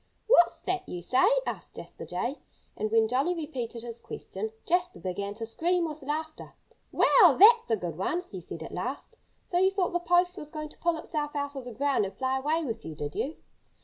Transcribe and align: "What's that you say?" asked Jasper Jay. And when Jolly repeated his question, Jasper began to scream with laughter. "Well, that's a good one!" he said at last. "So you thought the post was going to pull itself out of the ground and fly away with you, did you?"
"What's 0.25 0.59
that 0.61 0.89
you 0.89 1.03
say?" 1.03 1.29
asked 1.45 1.75
Jasper 1.75 2.07
Jay. 2.07 2.39
And 2.75 2.89
when 2.89 3.07
Jolly 3.07 3.35
repeated 3.35 3.83
his 3.83 3.99
question, 4.01 4.51
Jasper 4.65 4.97
began 4.97 5.35
to 5.35 5.45
scream 5.45 5.85
with 5.85 6.01
laughter. 6.01 6.55
"Well, 6.91 7.37
that's 7.37 7.69
a 7.69 7.75
good 7.77 7.99
one!" 7.99 8.23
he 8.31 8.41
said 8.41 8.63
at 8.63 8.73
last. 8.73 9.17
"So 9.45 9.59
you 9.59 9.69
thought 9.69 9.93
the 9.93 9.99
post 9.99 10.37
was 10.37 10.49
going 10.49 10.69
to 10.69 10.79
pull 10.79 10.97
itself 10.97 11.35
out 11.35 11.55
of 11.55 11.65
the 11.65 11.71
ground 11.71 12.05
and 12.05 12.17
fly 12.17 12.39
away 12.39 12.63
with 12.65 12.83
you, 12.83 12.95
did 12.95 13.13
you?" 13.13 13.35